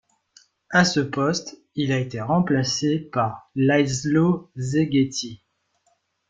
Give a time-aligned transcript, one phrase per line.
[0.71, 5.43] À ce poste, il a été remplacé par László Szigeti.